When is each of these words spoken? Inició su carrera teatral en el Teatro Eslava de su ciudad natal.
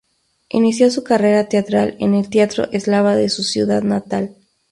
Inició 0.49 0.89
su 0.89 1.03
carrera 1.03 1.47
teatral 1.47 1.95
en 1.99 2.15
el 2.15 2.27
Teatro 2.27 2.67
Eslava 2.71 3.15
de 3.15 3.29
su 3.29 3.43
ciudad 3.43 3.83
natal. 3.83 4.35